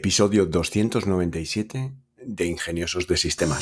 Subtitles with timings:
[0.00, 1.92] Episodio 297
[2.24, 3.60] de Ingeniosos de Sistemas.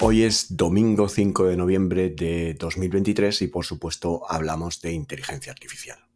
[0.00, 6.07] Hoy es domingo 5 de noviembre de 2023 y por supuesto hablamos de inteligencia artificial.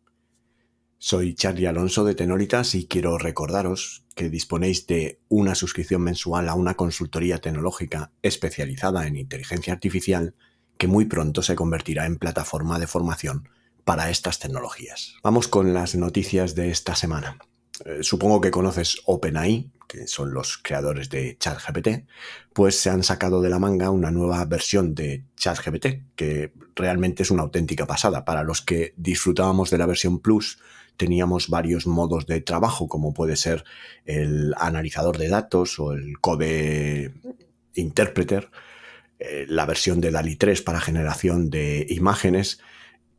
[1.05, 6.55] Soy Charlie Alonso de Tenoritas y quiero recordaros que disponéis de una suscripción mensual a
[6.55, 10.37] una consultoría tecnológica especializada en inteligencia artificial
[10.79, 13.49] que muy pronto se convertirá en plataforma de formación
[13.83, 15.17] para estas tecnologías.
[15.25, 17.37] Vamos con las noticias de esta semana.
[17.85, 22.07] Eh, supongo que conoces OpenAI, que son los creadores de ChatGPT,
[22.53, 27.33] pues se han sacado de la manga una nueva versión de ChatGPT, que realmente es
[27.33, 28.25] una auténtica pasada.
[28.25, 30.61] Para los que disfrutábamos de la versión Plus,
[30.97, 33.65] teníamos varios modos de trabajo, como puede ser
[34.05, 37.13] el analizador de datos o el code
[37.75, 38.51] interpreter,
[39.19, 42.61] eh, la versión de DALI 3 para generación de imágenes,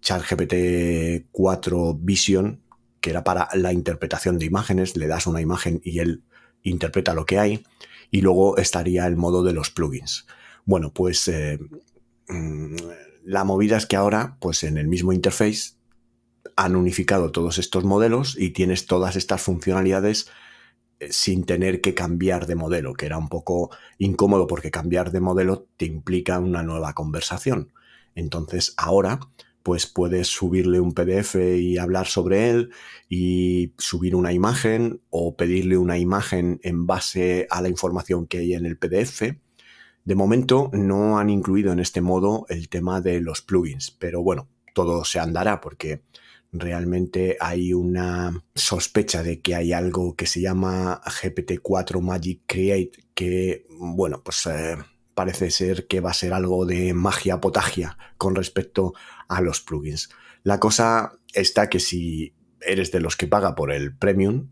[0.01, 2.61] ChatGPT 4 Vision,
[2.99, 6.23] que era para la interpretación de imágenes, le das una imagen y él
[6.61, 7.63] interpreta lo que hay,
[8.11, 10.25] y luego estaría el modo de los plugins.
[10.65, 11.59] Bueno, pues eh,
[12.27, 12.75] mm,
[13.25, 15.73] la movida es que ahora, pues en el mismo interface
[16.55, 20.29] han unificado todos estos modelos y tienes todas estas funcionalidades
[20.99, 25.19] eh, sin tener que cambiar de modelo, que era un poco incómodo porque cambiar de
[25.19, 27.71] modelo te implica una nueva conversación.
[28.15, 29.19] Entonces ahora
[29.63, 32.71] pues puedes subirle un PDF y hablar sobre él
[33.07, 38.53] y subir una imagen o pedirle una imagen en base a la información que hay
[38.53, 39.21] en el PDF.
[40.03, 44.49] De momento no han incluido en este modo el tema de los plugins, pero bueno,
[44.73, 46.01] todo se andará porque
[46.53, 53.65] realmente hay una sospecha de que hay algo que se llama GPT-4 Magic Create que,
[53.69, 54.77] bueno, pues eh,
[55.15, 58.93] parece ser que va a ser algo de magia potagia con respecto
[59.27, 60.09] a los plugins.
[60.43, 64.49] La cosa está que si eres de los que paga por el premium,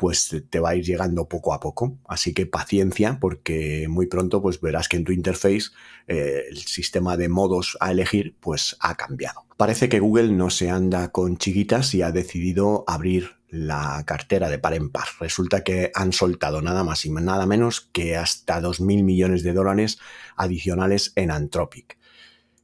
[0.00, 1.98] pues te va a ir llegando poco a poco.
[2.08, 5.72] Así que paciencia porque muy pronto pues verás que en tu interface
[6.08, 9.44] eh, el sistema de modos a elegir pues ha cambiado.
[9.58, 14.58] Parece que Google no se anda con chiquitas y ha decidido abrir la cartera de
[14.58, 15.04] par en par.
[15.20, 19.98] Resulta que han soltado nada más y nada menos que hasta 2.000 millones de dólares
[20.34, 21.98] adicionales en Anthropic.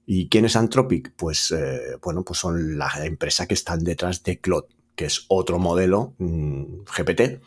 [0.06, 1.12] ¿Y quién es Anthropic?
[1.16, 5.58] Pues, eh, bueno, pues son la empresa que están detrás de Claude que es otro
[5.58, 7.40] modelo mm, GPT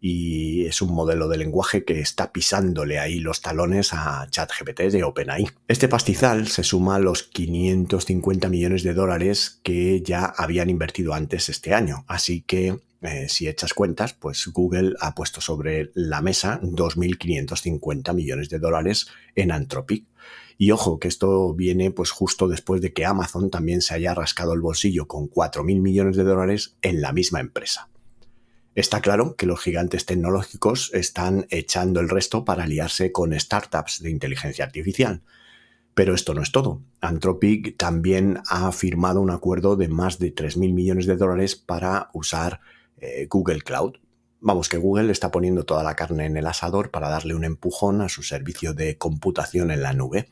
[0.00, 5.04] y es un modelo de lenguaje que está pisándole ahí los talones a ChatGPT de
[5.04, 5.46] OpenAI.
[5.68, 11.48] Este pastizal se suma a los 550 millones de dólares que ya habían invertido antes
[11.48, 16.60] este año, así que eh, si echas cuentas, pues Google ha puesto sobre la mesa
[16.62, 20.06] 2.550 millones de dólares en Anthropic.
[20.58, 24.54] Y ojo, que esto viene pues justo después de que Amazon también se haya rascado
[24.54, 27.90] el bolsillo con 4.000 millones de dólares en la misma empresa.
[28.74, 34.10] Está claro que los gigantes tecnológicos están echando el resto para aliarse con startups de
[34.10, 35.22] inteligencia artificial.
[35.94, 36.82] Pero esto no es todo.
[37.00, 42.60] Anthropic también ha firmado un acuerdo de más de 3.000 millones de dólares para usar
[42.98, 43.94] eh, Google Cloud,
[44.46, 48.00] Vamos, que Google está poniendo toda la carne en el asador para darle un empujón
[48.00, 50.28] a su servicio de computación en la nube,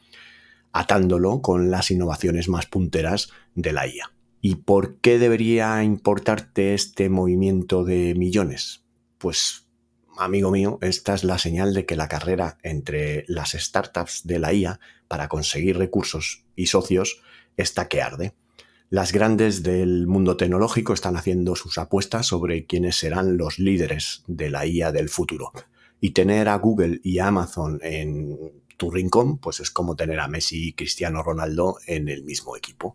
[0.70, 4.12] atándolo con las innovaciones más punteras de la IA.
[4.40, 8.84] ¿Y por qué debería importarte este movimiento de millones?
[9.18, 9.66] Pues,
[10.16, 14.52] amigo mío, esta es la señal de que la carrera entre las startups de la
[14.52, 17.20] IA para conseguir recursos y socios
[17.56, 18.32] está que arde.
[18.90, 24.50] Las grandes del mundo tecnológico están haciendo sus apuestas sobre quiénes serán los líderes de
[24.50, 25.52] la IA del futuro.
[26.00, 28.38] Y tener a Google y a Amazon en
[28.76, 32.94] tu rincón, pues es como tener a Messi y Cristiano Ronaldo en el mismo equipo.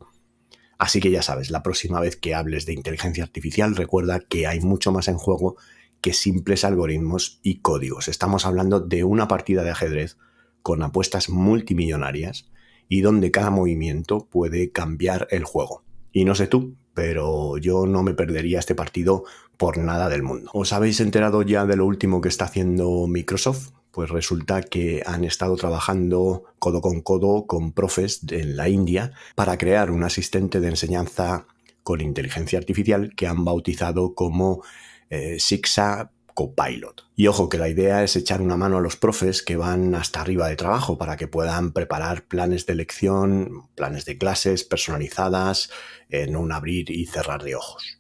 [0.78, 4.62] Así que ya sabes, la próxima vez que hables de inteligencia artificial, recuerda que hay
[4.62, 5.58] mucho más en juego
[6.02, 8.08] que simples algoritmos y códigos.
[8.08, 10.18] Estamos hablando de una partida de ajedrez
[10.62, 12.50] con apuestas multimillonarias
[12.88, 15.84] y donde cada movimiento puede cambiar el juego.
[16.12, 19.24] Y no sé tú, pero yo no me perdería este partido
[19.58, 20.50] por nada del mundo.
[20.54, 23.72] ¿Os habéis enterado ya de lo último que está haciendo Microsoft?
[23.92, 29.58] Pues resulta que han estado trabajando codo con codo con profes en la India para
[29.58, 31.46] crear un asistente de enseñanza
[31.84, 34.62] con inteligencia artificial que han bautizado como
[35.10, 37.03] eh, Sixa Copilot.
[37.18, 40.21] Y ojo que la idea es echar una mano a los profes que van hasta
[40.21, 45.69] arriba de trabajo para que puedan preparar planes de lección, planes de clases personalizadas
[46.07, 48.00] en un abrir y cerrar de ojos.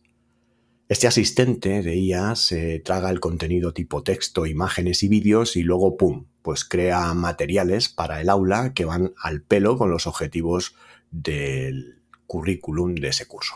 [0.87, 5.97] Este asistente de IA se traga el contenido tipo texto, imágenes y vídeos y luego,
[5.97, 10.75] ¡pum!, pues crea materiales para el aula que van al pelo con los objetivos
[11.11, 13.55] del currículum de ese curso.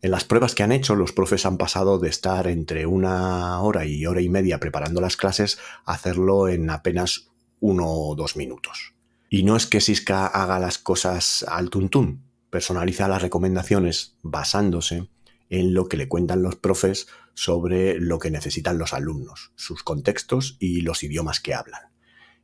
[0.00, 3.84] En las pruebas que han hecho, los profes han pasado de estar entre una hora
[3.84, 8.94] y hora y media preparando las clases a hacerlo en apenas uno o dos minutos.
[9.28, 15.08] Y no es que Siska haga las cosas al tuntún, personaliza las recomendaciones basándose
[15.50, 20.56] en lo que le cuentan los profes sobre lo que necesitan los alumnos, sus contextos
[20.60, 21.82] y los idiomas que hablan.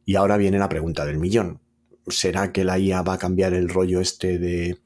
[0.05, 1.61] Y ahora viene la pregunta del millón.
[2.09, 4.81] ¿Será que la IA va a cambiar el rollo este de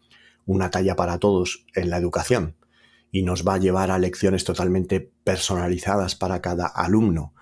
[0.44, 2.57] una talla para todos en la educación
[3.10, 7.34] y nos va a llevar a lecciones totalmente personalizadas para cada alumno,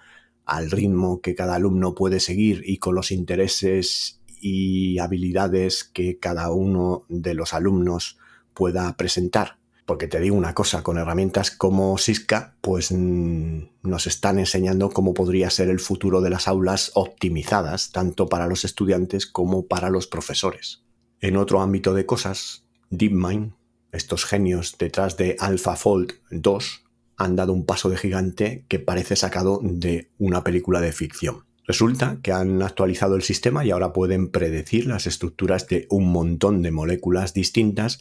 [0.44, 6.50] al ritmo que cada alumno puede seguir y con los intereses y habilidades que cada
[6.52, 8.18] uno de los alumnos
[8.54, 9.58] pueda presentar?
[9.86, 15.14] Porque te digo una cosa, con herramientas como Siska, pues mm, nos están enseñando cómo
[15.14, 20.08] podría ser el futuro de las aulas optimizadas, tanto para los estudiantes como para los
[20.08, 20.82] profesores.
[21.20, 23.52] En otro ámbito de cosas, DeepMind,
[23.93, 26.85] estos genios detrás de AlphaFold 2,
[27.17, 31.44] han dado un paso de gigante que parece sacado de una película de ficción.
[31.67, 36.62] Resulta que han actualizado el sistema y ahora pueden predecir las estructuras de un montón
[36.62, 38.00] de moléculas distintas,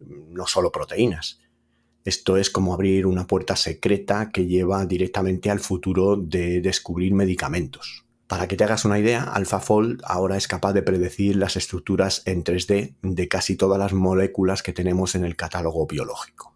[0.00, 1.40] no solo proteínas.
[2.04, 8.03] Esto es como abrir una puerta secreta que lleva directamente al futuro de descubrir medicamentos.
[8.34, 12.42] Para que te hagas una idea, AlphaFold ahora es capaz de predecir las estructuras en
[12.42, 16.52] 3D de casi todas las moléculas que tenemos en el catálogo biológico.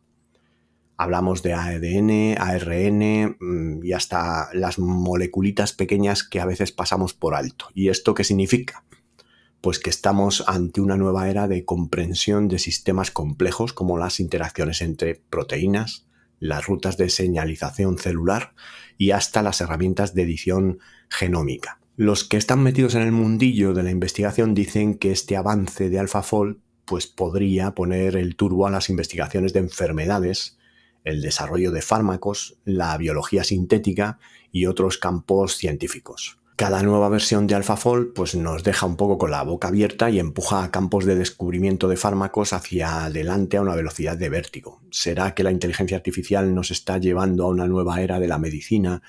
[0.96, 7.36] Hablamos de ADN, ARN mm, y hasta las moleculitas pequeñas que a veces pasamos por
[7.36, 7.68] alto.
[7.74, 8.82] ¿Y esto qué significa?
[9.60, 14.82] Pues que estamos ante una nueva era de comprensión de sistemas complejos como las interacciones
[14.82, 16.08] entre proteínas,
[16.40, 18.52] las rutas de señalización celular
[18.98, 21.80] y hasta las herramientas de edición genómica.
[21.96, 25.98] Los que están metidos en el mundillo de la investigación dicen que este avance de
[25.98, 30.58] AlphaFold pues podría poner el turbo a las investigaciones de enfermedades,
[31.04, 34.18] el desarrollo de fármacos, la biología sintética
[34.52, 36.38] y otros campos científicos.
[36.58, 40.18] Cada nueva versión de AlphaFold pues nos deja un poco con la boca abierta y
[40.18, 44.80] empuja a campos de descubrimiento de fármacos hacia adelante a una velocidad de vértigo.
[44.90, 49.02] ¿Será que la inteligencia artificial nos está llevando a una nueva era de la medicina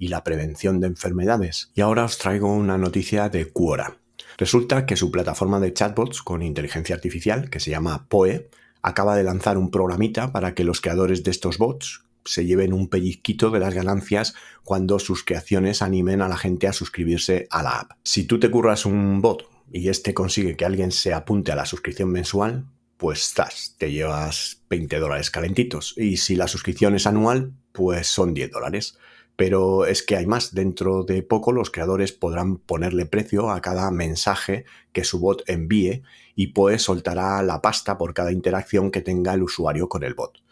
[0.00, 1.70] y la prevención de enfermedades?
[1.76, 3.98] Y ahora os traigo una noticia de Quora.
[4.36, 8.50] Resulta que su plataforma de chatbots con inteligencia artificial, que se llama POE,
[8.82, 12.88] acaba de lanzar un programita para que los creadores de estos bots, se lleven un
[12.88, 14.34] pellizquito de las ganancias
[14.64, 17.92] cuando sus creaciones animen a la gente a suscribirse a la app.
[18.02, 21.66] Si tú te curras un bot y este consigue que alguien se apunte a la
[21.66, 25.94] suscripción mensual, pues estás, te llevas 20 dólares calentitos.
[25.96, 28.98] Y si la suscripción es anual, pues son 10 dólares.
[29.36, 33.90] Pero es que hay más, dentro de poco los creadores podrán ponerle precio a cada
[33.90, 36.02] mensaje que su bot envíe
[36.34, 40.45] y pues soltará la pasta por cada interacción que tenga el usuario con el bot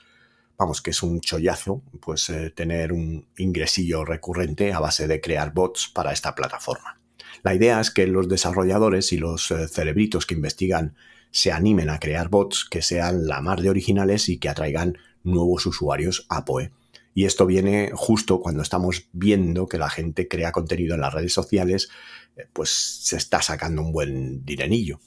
[0.59, 5.53] vamos, que es un chollazo, pues eh, tener un ingresillo recurrente a base de crear
[5.53, 7.01] bots para esta plataforma.
[7.43, 10.97] La idea es que los desarrolladores y los eh, cerebritos que investigan
[11.31, 15.67] se animen a crear bots que sean la mar de originales y que atraigan nuevos
[15.67, 16.71] usuarios a POE.
[17.13, 21.33] Y esto viene justo cuando estamos viendo que la gente crea contenido en las redes
[21.33, 21.89] sociales,
[22.37, 25.01] eh, pues se está sacando un buen direnillo.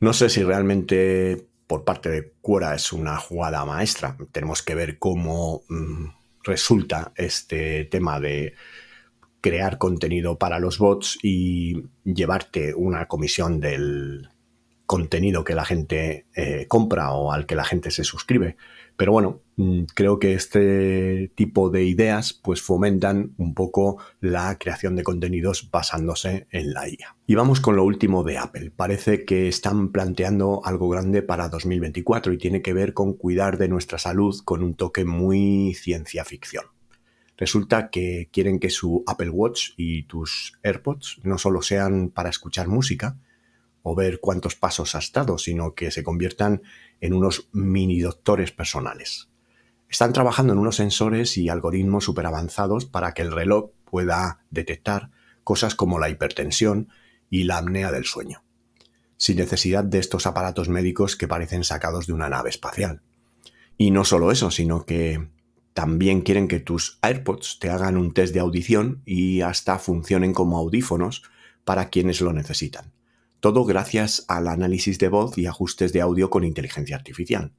[0.00, 4.16] No sé si realmente por parte de Quora es una jugada maestra.
[4.32, 6.06] Tenemos que ver cómo mm,
[6.42, 8.54] resulta este tema de
[9.40, 14.30] crear contenido para los bots y llevarte una comisión del
[14.88, 18.56] contenido que la gente eh, compra o al que la gente se suscribe.
[18.96, 24.96] Pero bueno, mm, creo que este tipo de ideas pues fomentan un poco la creación
[24.96, 27.16] de contenidos basándose en la IA.
[27.26, 28.72] Y vamos con lo último de Apple.
[28.74, 33.68] Parece que están planteando algo grande para 2024 y tiene que ver con cuidar de
[33.68, 36.64] nuestra salud con un toque muy ciencia ficción.
[37.36, 42.68] Resulta que quieren que su Apple Watch y tus AirPods no solo sean para escuchar
[42.68, 43.18] música,
[43.94, 46.62] ver cuántos pasos has dado, sino que se conviertan
[47.00, 49.28] en unos mini doctores personales.
[49.88, 55.10] Están trabajando en unos sensores y algoritmos súper avanzados para que el reloj pueda detectar
[55.44, 56.88] cosas como la hipertensión
[57.30, 58.44] y la apnea del sueño,
[59.16, 63.02] sin necesidad de estos aparatos médicos que parecen sacados de una nave espacial.
[63.78, 65.30] Y no solo eso, sino que
[65.72, 70.58] también quieren que tus AirPods te hagan un test de audición y hasta funcionen como
[70.58, 71.22] audífonos
[71.64, 72.92] para quienes lo necesitan.
[73.40, 77.52] Todo gracias al análisis de voz y ajustes de audio con inteligencia artificial.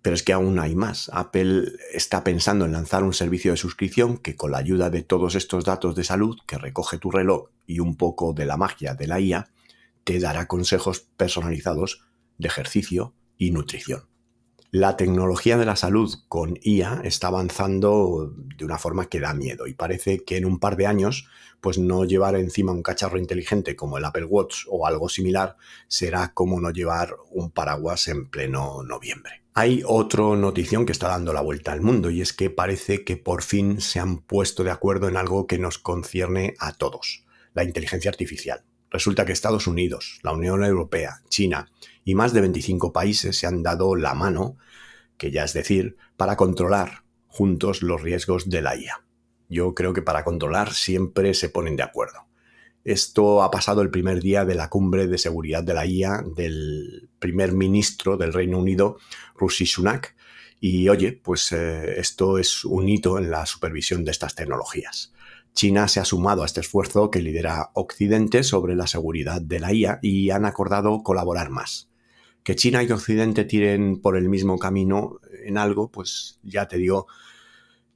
[0.00, 1.10] Pero es que aún hay más.
[1.12, 5.34] Apple está pensando en lanzar un servicio de suscripción que con la ayuda de todos
[5.34, 9.08] estos datos de salud que recoge tu reloj y un poco de la magia de
[9.08, 9.50] la IA,
[10.04, 12.02] te dará consejos personalizados
[12.38, 14.04] de ejercicio y nutrición.
[14.78, 19.66] La tecnología de la salud con IA está avanzando de una forma que da miedo
[19.66, 21.30] y parece que en un par de años,
[21.62, 25.56] pues no llevar encima un cacharro inteligente como el Apple Watch o algo similar
[25.88, 29.44] será como no llevar un paraguas en pleno noviembre.
[29.54, 33.16] Hay otra notición que está dando la vuelta al mundo y es que parece que
[33.16, 37.64] por fin se han puesto de acuerdo en algo que nos concierne a todos, la
[37.64, 38.62] inteligencia artificial.
[38.90, 41.70] Resulta que Estados Unidos, la Unión Europea, China
[42.04, 44.56] y más de 25 países se han dado la mano,
[45.16, 49.04] que ya es decir, para controlar juntos los riesgos de la IA.
[49.48, 52.26] Yo creo que para controlar siempre se ponen de acuerdo.
[52.84, 57.08] Esto ha pasado el primer día de la cumbre de seguridad de la IA del
[57.18, 58.98] primer ministro del Reino Unido,
[59.38, 60.14] Rishi Sunak,
[60.60, 65.12] y oye, pues eh, esto es un hito en la supervisión de estas tecnologías.
[65.52, 69.72] China se ha sumado a este esfuerzo que lidera Occidente sobre la seguridad de la
[69.72, 71.88] IA y han acordado colaborar más
[72.46, 77.08] que China y Occidente tiren por el mismo camino en algo, pues ya te digo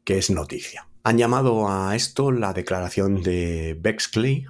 [0.02, 0.88] que es noticia.
[1.04, 4.46] Han llamado a esto la declaración de Bexley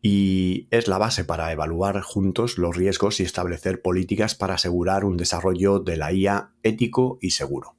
[0.00, 5.16] y es la base para evaluar juntos los riesgos y establecer políticas para asegurar un
[5.16, 7.74] desarrollo de la IA ético y seguro.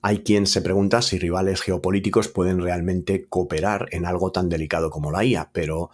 [0.00, 5.12] Hay quien se pregunta si rivales geopolíticos pueden realmente cooperar en algo tan delicado como
[5.12, 5.90] la IA, pero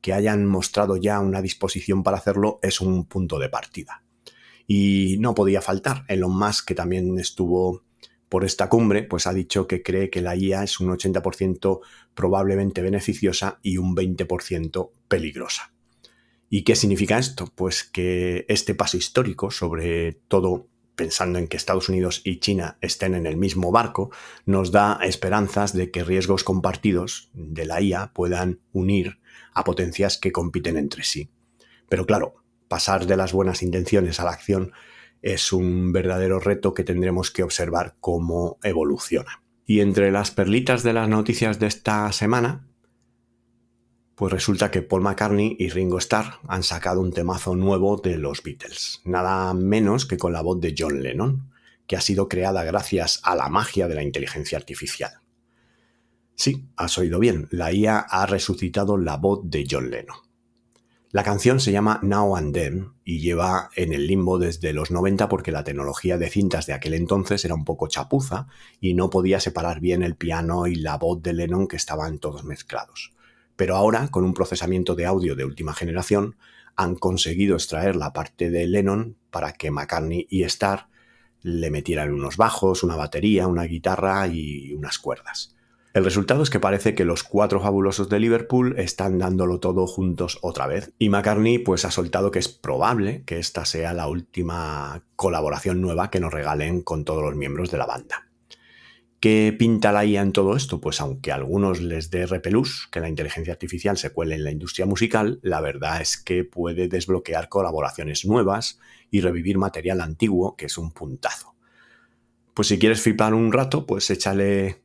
[0.00, 4.05] que hayan mostrado ya una disposición para hacerlo es un punto de partida.
[4.66, 6.04] Y no podía faltar.
[6.08, 7.82] Elon Musk, que también estuvo
[8.28, 11.80] por esta cumbre, pues ha dicho que cree que la IA es un 80%
[12.14, 15.72] probablemente beneficiosa y un 20% peligrosa.
[16.48, 17.50] ¿Y qué significa esto?
[17.54, 23.14] Pues que este paso histórico, sobre todo pensando en que Estados Unidos y China estén
[23.14, 24.10] en el mismo barco,
[24.46, 29.18] nos da esperanzas de que riesgos compartidos de la IA puedan unir
[29.52, 31.30] a potencias que compiten entre sí.
[31.88, 32.36] Pero claro,
[32.68, 34.72] pasar de las buenas intenciones a la acción
[35.22, 39.42] es un verdadero reto que tendremos que observar cómo evoluciona.
[39.64, 42.68] Y entre las perlitas de las noticias de esta semana,
[44.14, 48.42] pues resulta que Paul McCartney y Ringo Starr han sacado un temazo nuevo de los
[48.42, 51.50] Beatles, nada menos que con la voz de John Lennon,
[51.86, 55.20] que ha sido creada gracias a la magia de la inteligencia artificial.
[56.34, 60.25] Sí, has oído bien, la IA ha resucitado la voz de John Lennon.
[61.12, 65.28] La canción se llama Now and Then y lleva en el limbo desde los 90
[65.28, 68.48] porque la tecnología de cintas de aquel entonces era un poco chapuza
[68.80, 72.44] y no podía separar bien el piano y la voz de Lennon que estaban todos
[72.44, 73.12] mezclados.
[73.54, 76.36] Pero ahora, con un procesamiento de audio de última generación,
[76.74, 80.88] han conseguido extraer la parte de Lennon para que McCartney y Starr
[81.40, 85.55] le metieran unos bajos, una batería, una guitarra y unas cuerdas.
[85.96, 90.38] El resultado es que parece que los cuatro fabulosos de Liverpool están dándolo todo juntos
[90.42, 90.92] otra vez.
[90.98, 96.10] Y McCartney pues ha soltado que es probable que esta sea la última colaboración nueva
[96.10, 98.28] que nos regalen con todos los miembros de la banda.
[99.20, 100.82] ¿Qué pinta la IA en todo esto?
[100.82, 104.50] Pues aunque a algunos les dé repelús que la inteligencia artificial se cuele en la
[104.50, 108.78] industria musical, la verdad es que puede desbloquear colaboraciones nuevas
[109.10, 111.54] y revivir material antiguo, que es un puntazo.
[112.52, 114.84] Pues si quieres flipar un rato, pues échale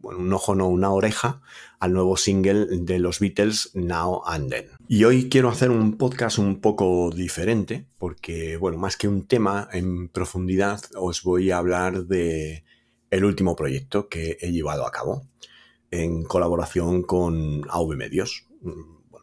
[0.00, 1.40] bueno, un ojo no, una oreja
[1.80, 4.66] al nuevo single de los Beatles, Now and Then.
[4.88, 9.68] Y hoy quiero hacer un podcast un poco diferente, porque, bueno, más que un tema
[9.72, 12.64] en profundidad, os voy a hablar de
[13.10, 15.26] el último proyecto que he llevado a cabo
[15.90, 18.46] en colaboración con AV Medios.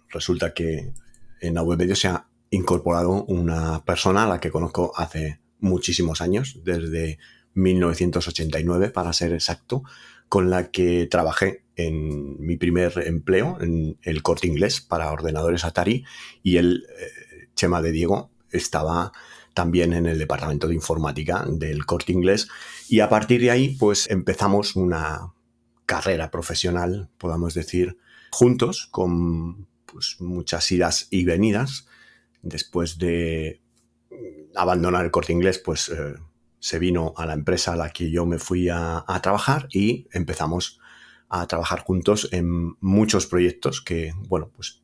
[0.09, 0.93] resulta que
[1.41, 6.59] en AV Medios se ha incorporado una persona a la que conozco hace muchísimos años,
[6.63, 7.19] desde
[7.53, 9.83] 1989 para ser exacto,
[10.29, 16.05] con la que trabajé en mi primer empleo en el corte inglés para ordenadores Atari
[16.43, 19.11] y el eh, Chema de Diego estaba
[19.53, 22.47] también en el departamento de informática del corte inglés
[22.87, 25.33] y a partir de ahí pues empezamos una
[25.85, 27.97] carrera profesional, podamos decir,
[28.31, 31.87] juntos con pues, muchas idas y venidas.
[32.41, 33.59] Después de
[34.55, 36.13] abandonar el corte inglés pues eh,
[36.59, 40.79] se vino a la empresa a la que yo me fui a, trabajar y empezamos
[41.29, 44.81] a trabajar juntos en muchos proyectos que, bueno, pues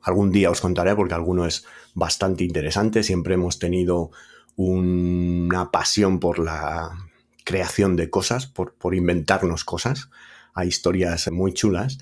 [0.00, 3.02] algún día os contaré porque alguno es bastante interesante.
[3.02, 4.10] Siempre hemos tenido
[4.56, 6.90] una pasión por la
[7.44, 10.08] creación de cosas, por, por inventarnos cosas.
[10.54, 11.98] Hay historias muy chulas.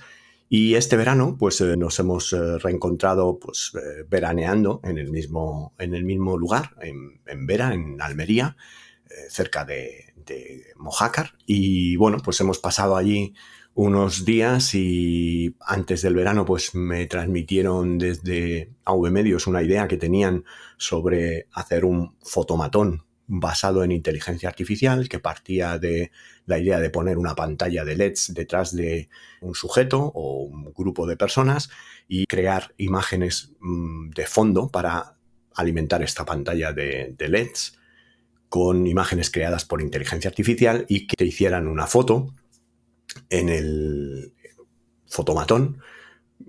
[0.49, 5.75] Y este verano, pues eh, nos hemos eh, reencontrado, pues, eh, veraneando en el mismo,
[5.79, 8.57] en el mismo lugar, en, en Vera, en Almería,
[9.29, 11.33] cerca de, de Mojácar.
[11.47, 13.35] Y bueno, pues hemos pasado allí
[13.77, 19.99] unos días y antes del verano pues me transmitieron desde AV Medios una idea que
[19.99, 20.45] tenían
[20.79, 26.11] sobre hacer un fotomatón basado en inteligencia artificial que partía de
[26.47, 29.11] la idea de poner una pantalla de LEDs detrás de
[29.43, 31.69] un sujeto o un grupo de personas
[32.09, 35.19] y crear imágenes mm, de fondo para
[35.55, 37.76] alimentar esta pantalla de LEDs
[38.49, 42.35] con imágenes creadas por inteligencia artificial y que te hicieran una foto
[43.31, 44.33] en el
[45.07, 45.81] fotomatón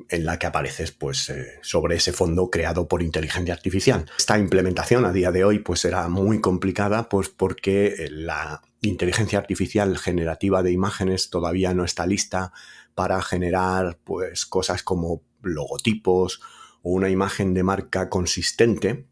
[0.10, 4.06] en la que apareces pues eh, sobre ese fondo creado por inteligencia artificial.
[4.18, 9.40] Esta implementación a día de hoy pues era muy complicada pues porque eh, la inteligencia
[9.40, 12.52] artificial generativa de imágenes todavía no está lista
[12.96, 16.42] para generar pues cosas como logotipos
[16.82, 19.06] o una imagen de marca consistente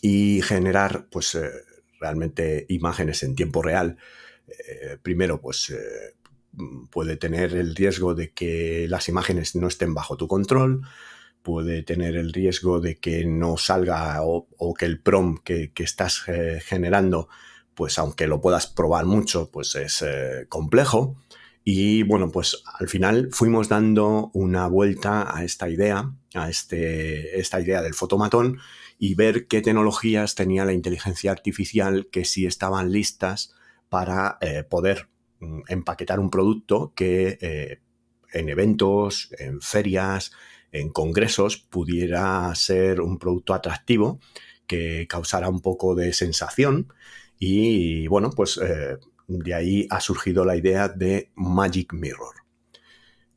[0.00, 1.50] y generar pues eh,
[2.00, 3.96] realmente imágenes en tiempo real.
[5.02, 5.72] primero pues
[6.58, 10.82] Mm, puede tener el riesgo de que las imágenes no estén bajo tu control,
[11.42, 16.60] puede tener el riesgo de que no salga o, que el prom que, estás eh,
[16.64, 17.28] generando,
[17.74, 21.16] pues aunque lo puedas probar mucho, pues es eh, complejo.
[21.64, 27.60] Y bueno, pues al final fuimos dando una vuelta a esta idea, a este, esta
[27.60, 28.58] idea del fotomatón
[28.98, 33.54] y ver qué tecnologías tenía la inteligencia artificial que sí estaban listas
[33.88, 35.08] para eh, poder
[35.40, 37.80] Mm, empaquetar un producto que eh,
[38.32, 40.32] en eventos, en ferias,
[40.72, 44.20] en congresos pudiera ser un producto atractivo
[44.66, 46.92] que causara un poco de sensación
[47.38, 52.34] y bueno, pues eh, de ahí ha surgido la idea de Magic Mirror.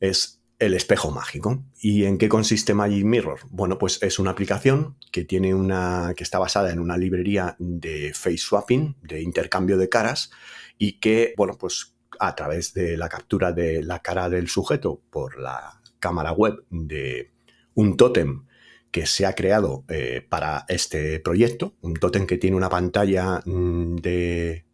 [0.00, 1.64] Es el espejo mágico.
[1.80, 3.40] ¿Y en qué consiste Magic Mirror?
[3.50, 8.12] Bueno, pues es una aplicación que tiene una que está basada en una librería de
[8.14, 10.30] face swapping, de intercambio de caras
[10.78, 15.36] y que, bueno, pues a través de la captura de la cara del sujeto por
[15.36, 17.32] la cámara web de
[17.74, 18.46] un tótem
[18.92, 23.96] que se ha creado eh, para este proyecto, un tótem que tiene una pantalla mm,
[23.96, 24.64] de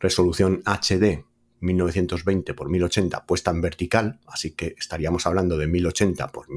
[0.00, 1.27] resolución HD
[1.60, 6.48] 1920 x 1080 puesta en vertical, así que estaríamos hablando de 1080 x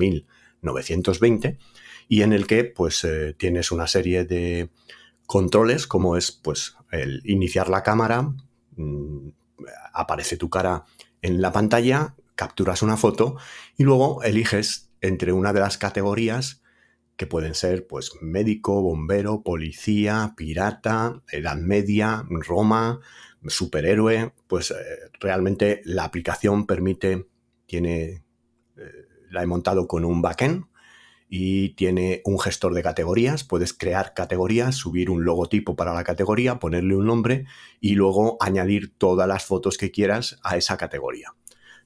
[0.62, 1.58] 1920
[2.08, 4.70] y en el que pues eh, tienes una serie de
[5.26, 8.34] controles como es pues el iniciar la cámara,
[8.76, 9.30] mm,
[9.94, 10.86] aparece tu cara
[11.22, 13.38] en la pantalla, capturas una foto
[13.78, 16.62] y luego eliges entre una de las categorías
[17.16, 23.00] que pueden ser pues médico, bombero, policía, pirata, edad media, Roma,
[23.48, 24.76] superhéroe, pues eh,
[25.20, 27.28] realmente la aplicación permite,
[27.66, 28.24] tiene,
[28.78, 30.66] eh, la he montado con un backend
[31.28, 33.44] y tiene un gestor de categorías.
[33.44, 37.46] Puedes crear categorías, subir un logotipo para la categoría, ponerle un nombre
[37.80, 41.34] y luego añadir todas las fotos que quieras a esa categoría.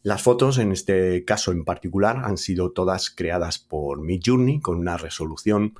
[0.01, 4.97] Las fotos, en este caso en particular, han sido todas creadas por Midjourney con una
[4.97, 5.73] resolución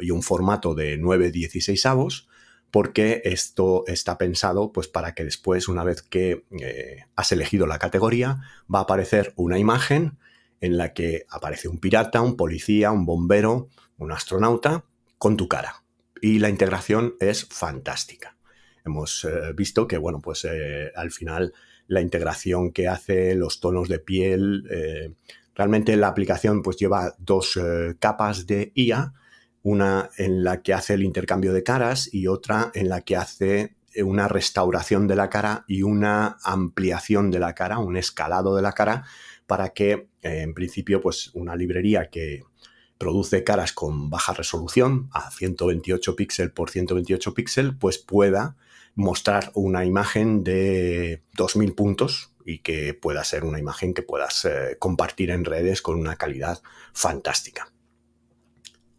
[0.00, 2.28] y un formato de 916 avos,
[2.74, 7.78] porque esto está pensado pues, para que después, una vez que eh, has elegido la
[7.78, 10.18] categoría, va a aparecer una imagen
[10.60, 14.86] en la que aparece un pirata, un policía, un bombero, un astronauta
[15.18, 15.84] con tu cara.
[16.20, 18.36] Y la integración es fantástica.
[18.84, 21.52] Hemos eh, visto que, bueno, pues eh, al final
[21.86, 25.14] la integración que hace, los tonos de piel,
[25.54, 27.56] realmente la aplicación pues lleva dos
[28.00, 29.12] capas de IA,
[29.64, 33.74] una en la que hace el intercambio de caras y otra en la que hace
[33.96, 38.72] una restauración de la cara y una ampliación de la cara, un escalado de la
[38.72, 39.04] cara
[39.46, 42.42] para que, eh, en principio, pues una librería que
[42.98, 48.56] produce caras con baja resolución, a 128 píxeles por 128 píxeles, pues pueda
[48.94, 54.76] mostrar una imagen de 2000 puntos y que pueda ser una imagen que puedas eh,
[54.78, 56.60] compartir en redes con una calidad
[56.92, 57.73] fantástica.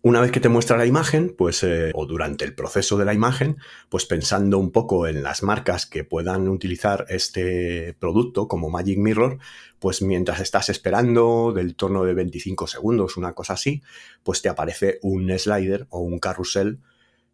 [0.06, 3.16] Una vez que te muestra la imagen, pues, eh, o durante el proceso de la
[3.16, 3.58] imagen,
[3.90, 9.40] pues pensando un poco en las marcas que puedan utilizar este producto como Magic Mirror,
[9.80, 13.82] pues mientras estás esperando del torno de 25 segundos, una cosa así,
[14.22, 16.82] pues te aparece un slider o un carrusel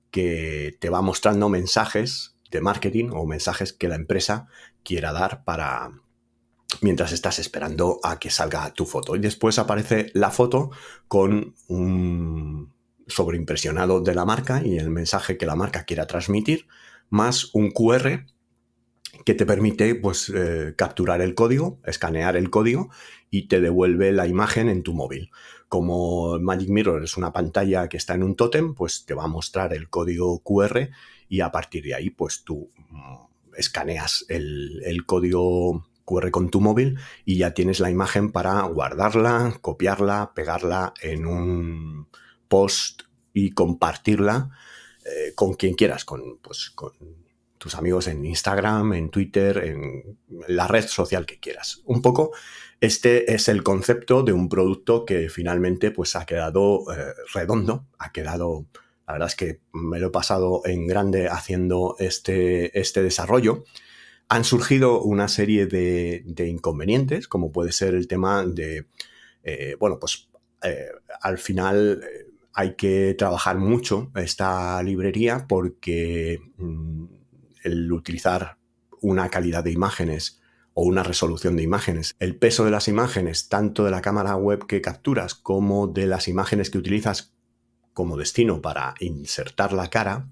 [0.10, 4.48] que te va mostrando mensajes de marketing o mensajes que la empresa
[4.86, 5.92] quiera dar para,
[6.80, 9.16] mientras estás esperando a que salga tu foto.
[9.16, 10.72] Y después aparece la foto
[11.08, 12.74] con un
[13.08, 16.68] sobreimpresionado de la marca y el mensaje que la marca quiera transmitir,
[17.10, 18.26] más un QR
[19.26, 22.90] que te permite pues, eh, capturar el código, escanear el código
[23.30, 25.30] y te devuelve la imagen en tu móvil.
[25.68, 29.28] Como Magic Mirror es una pantalla que está en un tótem, pues te va a
[29.28, 30.90] mostrar el código QR
[31.30, 36.62] y a partir de ahí pues tú mm, escaneas el, el código QR con tu
[36.62, 42.08] móvil y ya tienes la imagen para guardarla, copiarla, pegarla en un
[42.48, 44.50] post y compartirla
[45.06, 46.92] eh, con quien quieras, con, pues, con
[47.58, 51.82] tus amigos en Instagram, en Twitter, en la red social que quieras.
[51.86, 52.32] Un poco
[52.82, 58.12] este es el concepto de un producto que finalmente pues ha quedado eh, redondo, ha
[58.12, 58.66] quedado,
[59.06, 63.64] la verdad es que me lo he pasado en grande haciendo este, este desarrollo.
[64.32, 68.88] Han surgido una serie de, inconvenientes, como puede ser el tema de,
[69.44, 70.30] eh, bueno, pues
[71.22, 72.04] al final
[72.54, 77.06] hay que trabajar mucho esta librería porque mm,
[77.64, 78.58] el utilizar
[79.02, 80.42] una calidad de imágenes
[80.74, 84.66] o una resolución de imágenes, el peso de las imágenes, tanto de la cámara web
[84.68, 87.34] que capturas como de las imágenes que utilizas
[87.94, 90.30] como destino para insertar la cara,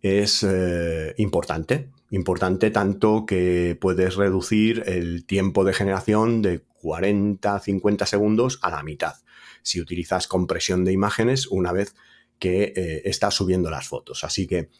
[0.00, 1.90] es eh, importante.
[2.10, 9.16] Importante tanto que puedes reducir el tiempo de generación de 40-50 segundos a la mitad
[9.62, 11.94] si utilizas compresión de imágenes una vez
[12.38, 14.24] que eh, estás subiendo las fotos.
[14.24, 14.70] Así que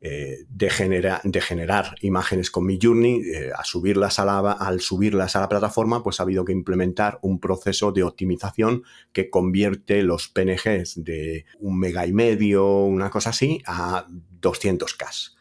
[0.00, 5.48] eh, de, generar imágenes con Midjourney, eh, a subirlas a la, al subirlas a la
[5.48, 11.46] plataforma, pues ha habido que implementar un proceso de optimización que convierte los PNGs de
[11.58, 14.06] un mega y medio, una cosa así, a
[14.40, 15.37] 200K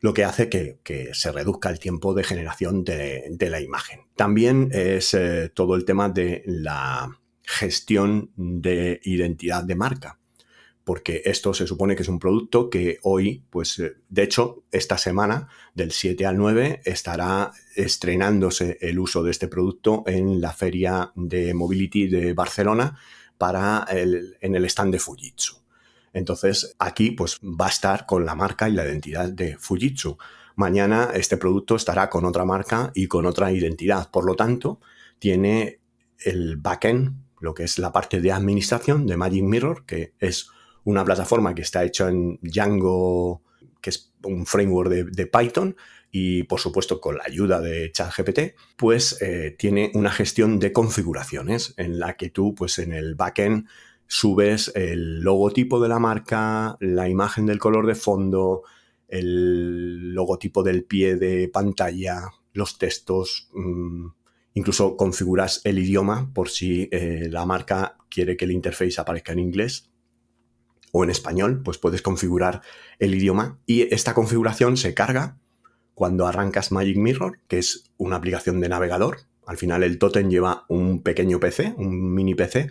[0.00, 4.00] lo que hace que, se reduzca el tiempo de generación de, la imagen.
[4.16, 5.16] También es
[5.54, 10.18] todo el tema de la gestión de identidad de marca.
[10.84, 14.96] Porque esto se supone que es un producto que hoy, pues eh, de hecho, esta
[14.96, 21.12] semana, del 7 al 9, estará estrenándose el uso de este producto en la feria
[21.14, 22.98] de Mobility de Barcelona
[23.36, 25.56] para en el stand de Fujitsu.
[26.12, 30.18] Entonces, aquí pues va a estar con la marca y la identidad de Fujitsu.
[30.56, 34.10] Mañana este producto estará con otra marca y con otra identidad.
[34.10, 34.80] Por lo tanto,
[35.18, 35.80] tiene
[36.24, 40.50] el backend lo que es la parte de administración de Magic Mirror, que es
[40.84, 43.42] una plataforma que está hecha en Django,
[43.80, 45.76] que es un framework de, Python,
[46.10, 51.74] y por supuesto con la ayuda de ChatGPT, pues eh, tiene una gestión de configuraciones
[51.76, 53.68] en la que tú, pues en el backend,
[54.08, 58.62] subes el logotipo de la marca, la imagen del color de fondo,
[59.06, 64.08] el logotipo del pie de pantalla, los textos, mm,
[64.58, 69.38] Incluso configuras el idioma por si eh, la marca quiere que el interface aparezca en
[69.38, 69.88] inglés
[70.90, 72.62] o en español, pues puedes configurar
[72.98, 75.38] el idioma y esta configuración se carga
[75.94, 79.18] cuando arrancas Magic Mirror, que es una aplicación de navegador.
[79.46, 82.68] Al final el totem lleva un pequeño PC, un mini PC,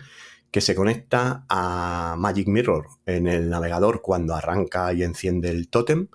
[0.50, 6.08] que se conecta a Magic Mirror en el navegador cuando arranca y enciende el totem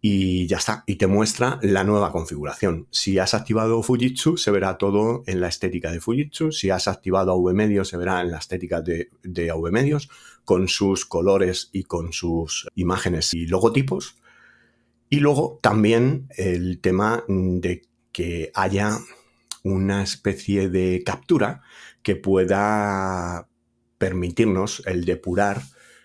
[0.00, 2.86] y ya está, y te muestra la nueva configuración.
[2.90, 6.52] Si has activado Fujitsu, se verá todo en la estética de Fujitsu.
[6.52, 10.08] Si has activado AV Medios, se verá en la estética de, de AV Medios,
[10.44, 14.16] con sus colores y con sus imágenes y logotipos.
[15.10, 18.98] Y luego también el tema de que haya
[19.64, 21.62] una especie de captura
[22.02, 23.47] que pueda
[23.98, 25.62] permitirnos el depurar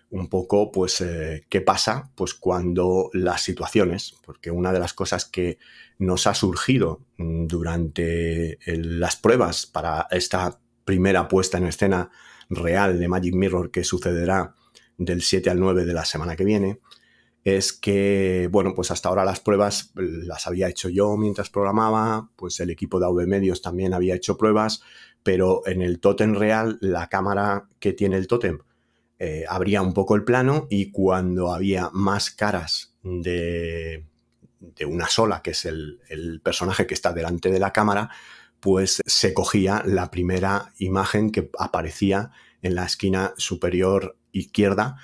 [0.10, 5.26] un poco, pues, eh, qué pasa, pues, cuando las situaciones, porque una de las cosas
[5.26, 5.58] que
[5.98, 12.12] nos ha surgido mm, durante las pruebas para esta primera puesta en escena
[12.50, 14.54] real de Magic Mirror que sucederá
[14.98, 16.80] del 7 al 9 de la semana que viene,
[17.44, 22.60] es que, bueno, pues hasta ahora las pruebas las había hecho yo mientras programaba, pues
[22.60, 24.82] el equipo de AV Medios también había hecho pruebas,
[25.24, 28.60] pero en el tótem real, la cámara que tiene el tótem,
[29.20, 34.06] eh, abría un poco el plano y cuando había más caras de,
[34.86, 38.10] una sola, que es el, el, personaje que está delante de la cámara,
[38.60, 42.32] pues se cogía la primera imagen que aparecía
[42.62, 44.98] en la esquina superior izquierda.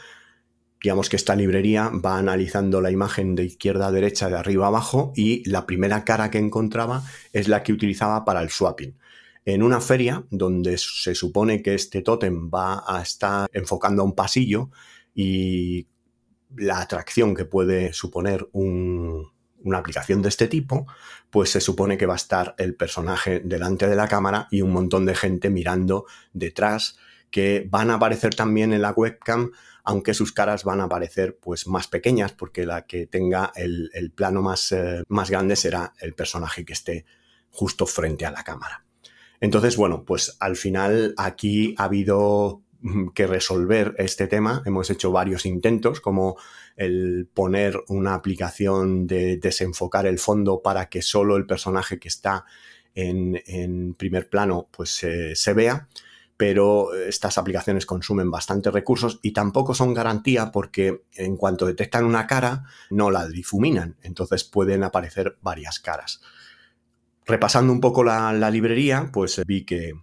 [0.81, 4.69] Digamos que esta librería va analizando la imagen de izquierda a derecha, de arriba a
[4.69, 8.97] abajo, y la primera cara que encontraba es la que utilizaba para el swapping
[9.45, 14.15] en una feria donde se supone que este tótem va a estar enfocando a un
[14.15, 14.69] pasillo
[15.13, 15.87] y
[16.55, 20.87] la atracción que puede suponer una aplicación de este tipo,
[21.29, 24.71] pues se supone que va a estar el personaje delante de la cámara y un
[24.71, 26.97] montón de gente mirando detrás
[27.31, 29.51] que van a aparecer también en la webcam,
[29.83, 34.41] aunque sus caras van a aparecer pues más pequeñas porque la que tenga el, plano
[34.41, 37.05] más, eh, más grande será el personaje que esté
[37.51, 38.83] justo frente a la cámara.
[39.41, 42.61] Entonces, bueno, pues al final aquí ha habido
[43.15, 44.63] que resolver este tema.
[44.65, 46.37] Hemos hecho varios intentos, como
[46.75, 52.45] el poner una aplicación de desenfocar el fondo para que solo el personaje que está
[52.95, 55.87] en, primer plano pues se vea
[56.39, 62.27] pero estas aplicaciones consumen bastantes recursos y tampoco son garantía porque en cuanto detectan una
[62.27, 66.21] cara no la difuminan, entonces pueden aparecer varias caras.
[67.29, 69.93] Repasando un poco la, librería, pues vi que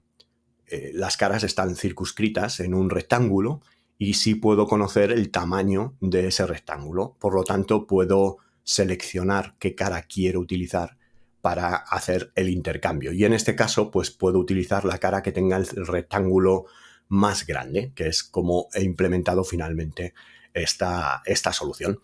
[0.69, 3.63] eh, las caras están circunscritas en un rectángulo
[3.99, 7.17] y sí puedo conocer el tamaño de ese rectángulo.
[7.19, 10.99] Por lo tanto, puedo seleccionar qué cara quiero utilizar
[11.41, 13.11] para hacer el intercambio.
[13.11, 16.67] Y en este caso, pues puedo utilizar la cara que tenga el rectángulo
[17.09, 20.15] más grande, que es como he implementado finalmente
[20.55, 21.99] esta, esta solución.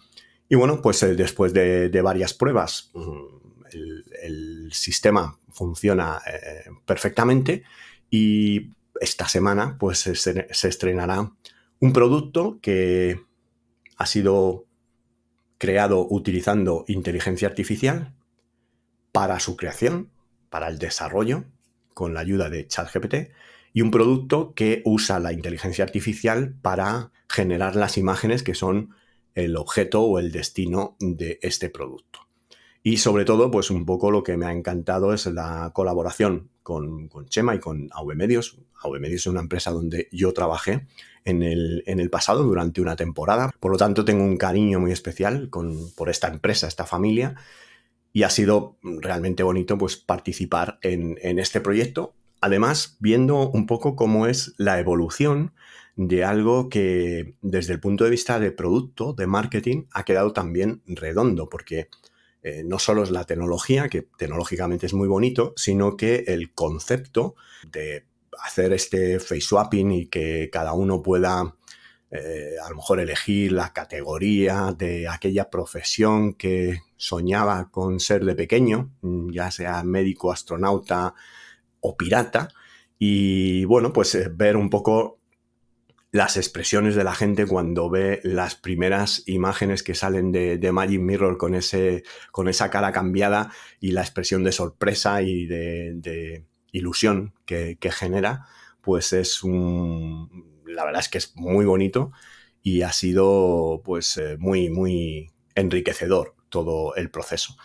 [0.48, 2.90] Y bueno, pues eh, después de, varias pruebas,
[3.74, 7.62] el, sistema funciona eh, perfectamente
[8.11, 11.30] y esta semana pues se, se estrenará
[11.80, 13.20] un producto que
[13.96, 14.66] ha sido
[15.58, 18.14] creado utilizando inteligencia artificial
[19.12, 20.11] para su creación,
[20.50, 21.44] para el desarrollo,
[21.94, 23.30] con la ayuda de ChatGPT,
[23.72, 28.94] y un producto que usa la inteligencia artificial para generar las imágenes que son
[29.35, 32.21] el objeto o el destino de este producto.
[32.82, 37.08] Y sobre todo, pues un poco lo que me ha encantado es la colaboración con,
[37.28, 38.58] Chema y con AV Medios.
[38.82, 40.86] AV Medios es una empresa donde yo trabajé
[41.24, 43.50] en el, en el, pasado durante una temporada.
[43.60, 47.36] Por lo tanto, tengo un cariño muy especial con, por esta empresa, esta familia
[48.12, 52.14] y ha sido realmente bonito pues, participar en, este proyecto.
[52.40, 55.52] Además, viendo un poco cómo es la evolución
[55.96, 60.82] de algo que desde el punto de vista de producto, de marketing, ha quedado también
[60.86, 61.88] redondo, porque
[62.42, 67.37] eh, no solo es la tecnología, que tecnológicamente es muy bonito, sino que el concepto
[67.70, 68.07] de
[68.42, 71.55] hacer este face swapping y que cada uno pueda
[72.14, 78.35] eh, a lo mejor elegir la categoría de aquella profesión que soñaba con ser de
[78.35, 81.14] pequeño, mm, ya sea médico, astronauta
[81.81, 82.48] o pirata,
[82.98, 85.21] y bueno, pues eh, ver un poco
[86.12, 91.38] las expresiones de la gente cuando ve las primeras imágenes que salen de, Magic Mirror
[91.38, 97.77] con, ese, con esa cara cambiada y la expresión de sorpresa y de, ilusión que,
[97.81, 98.46] que genera,
[98.83, 102.12] pues es un, la verdad es que es muy bonito
[102.62, 107.57] y ha sido pues eh, muy, muy enriquecedor todo el proceso.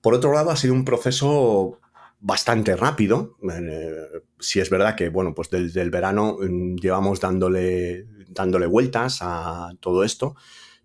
[0.00, 1.80] Por otro lado, ha sido un proceso
[2.22, 3.36] bastante rápido.
[3.52, 9.18] Eh, si es verdad que, bueno, pues desde el verano mm, llevamos dándole, dándole vueltas
[9.20, 10.36] a todo esto,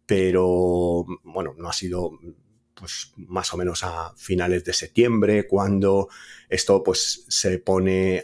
[0.05, 2.11] pero bueno, no ha sido
[2.73, 6.09] pues más o menos a finales de septiembre, cuando
[6.49, 8.23] esto pues se pone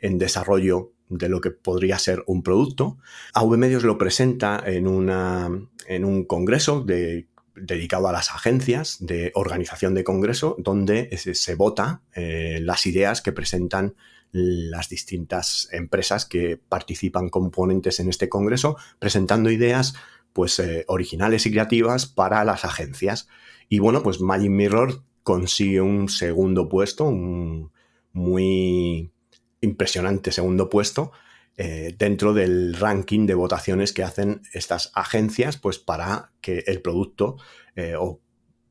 [0.00, 2.98] en desarrollo de lo que podría ser un producto.
[3.34, 5.50] AV Medios lo presenta en, una,
[5.86, 12.02] en un congreso de, dedicado a las agencias de organización de congreso, donde se, vota
[12.14, 13.94] eh, las ideas que presentan
[14.32, 19.94] las distintas empresas que participan como ponentes en este congreso, presentando ideas
[20.32, 23.28] pues eh, originales y creativas para las agencias.
[23.68, 27.70] Y bueno, pues Magic Mirror consigue un segundo puesto, un
[28.12, 29.12] muy
[29.60, 31.12] impresionante segundo puesto
[31.56, 37.36] eh, dentro del ranking de votaciones que hacen estas agencias, pues para que el producto
[37.76, 38.20] eh, o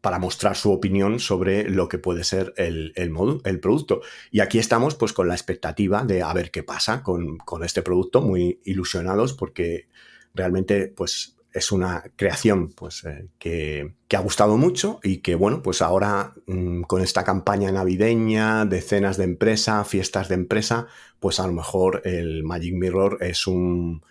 [0.02, 4.02] para mostrar su opinión sobre lo que puede ser el, el, producto.
[4.32, 7.82] Y aquí estamos pues con la expectativa de a ver qué pasa con, con este
[7.82, 9.88] producto, muy ilusionados porque
[10.34, 15.82] realmente pues es una creación pues, eh, que, ha gustado mucho y que, bueno, pues
[15.82, 20.88] ahora mm, con esta campaña navideña, decenas de empresa, fiestas de empresa,
[21.20, 24.04] pues a lo mejor el Magic Mirror es un,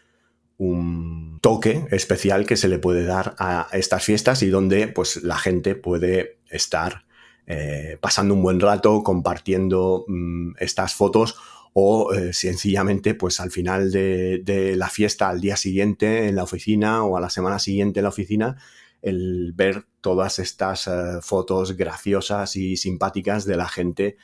[1.40, 5.74] toque especial que se le puede dar a estas fiestas y donde pues la gente
[5.74, 7.04] puede estar
[7.48, 11.36] eh, pasando un buen rato compartiendo mm, estas fotos
[11.74, 17.04] o eh, sencillamente pues al final de, la fiesta, al día siguiente en la oficina
[17.04, 18.56] o a la semana siguiente en la oficina,
[19.00, 24.16] el ver todas estas eh, fotos graciosas y simpáticas de la gente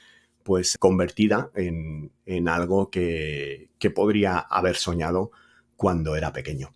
[0.42, 5.30] pues convertida en, algo que, podría haber soñado
[5.76, 6.74] cuando era pequeño.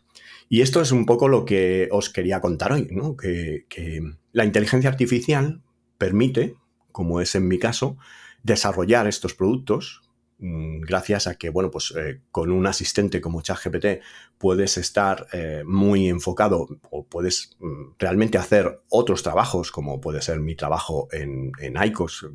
[0.50, 3.16] Y esto es un poco lo que os quería contar hoy, ¿no?
[3.16, 5.62] que, que la inteligencia artificial
[5.96, 6.54] permite,
[6.90, 7.96] como es en mi caso,
[8.42, 10.02] desarrollar estos productos
[10.42, 14.02] gracias a que, bueno, pues eh, con un asistente como ChatGPT
[14.38, 20.40] puedes estar eh, muy enfocado o puedes mm, realmente hacer otros trabajos, como puede ser
[20.40, 22.26] mi trabajo en, en ICOS,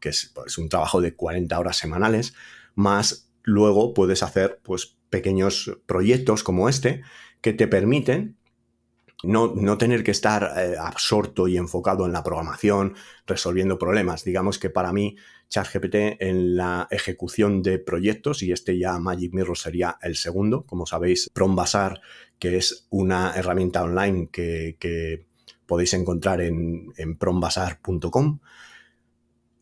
[0.00, 2.34] que es, pues, un trabajo de 40 horas semanales,
[2.74, 7.02] más luego puedes hacer, pues, pequeños proyectos como este
[7.42, 8.36] que te permiten
[9.22, 12.94] no, no, tener que estar eh, absorto y enfocado en la programación,
[13.26, 14.24] resolviendo problemas.
[14.24, 15.16] Digamos que para mí,
[15.48, 20.86] ChatGPT en la ejecución de proyectos, y este ya Magic Mirror sería el segundo, como
[20.86, 22.00] sabéis, Prombasar,
[22.38, 25.26] que es una herramienta online que,
[25.66, 28.40] podéis encontrar en, en prombasar.com,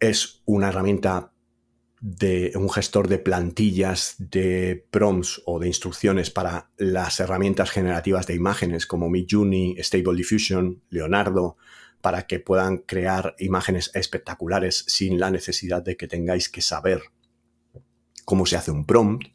[0.01, 1.33] es una herramienta
[2.00, 8.34] de un gestor de plantillas de prompts o de instrucciones para las herramientas generativas de
[8.34, 11.56] imágenes como Midjourney, Stable Diffusion, Leonardo,
[12.00, 17.02] para que puedan crear imágenes espectaculares sin la necesidad de que tengáis que saber
[18.24, 19.28] cómo se hace un prompt.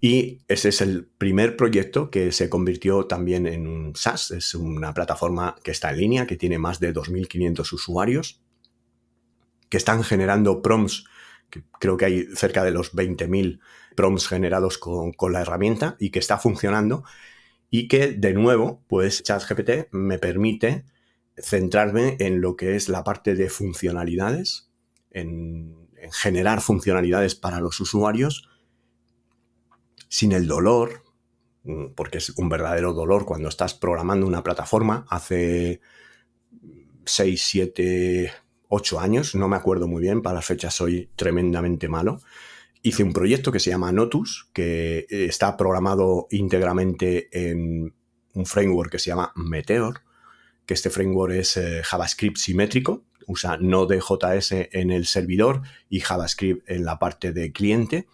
[0.00, 4.32] Y ese es el primer proyecto que se convirtió también en un SaaS.
[4.32, 8.42] Es una plataforma que está en línea, que tiene más de 2.500 usuarios,
[9.70, 11.04] que están generando prompts
[11.78, 13.60] creo que hay cerca de los 20.000
[13.94, 17.04] prompts generados con, la herramienta y que está funcionando
[17.70, 20.84] y que de nuevo, pues ChatGPT me permite
[21.36, 24.70] centrarme en lo que es la parte de funcionalidades,
[25.10, 28.48] en, generar funcionalidades para los usuarios
[30.08, 31.02] sin el dolor,
[31.96, 35.06] porque es un verdadero dolor cuando estás programando una plataforma.
[35.08, 35.80] Hace
[37.04, 38.32] 6, 7,
[38.68, 42.20] ocho años, no me acuerdo muy bien, para las fechas soy tremendamente malo.
[42.82, 47.94] Hice un proyecto que se llama Notus, que eh, está programado íntegramente en
[48.34, 50.02] un framework que se llama Meteor,
[50.66, 56.84] que este framework es eh, JavaScript simétrico, usa Node.js en el servidor y JavaScript en
[56.84, 58.06] la parte de cliente.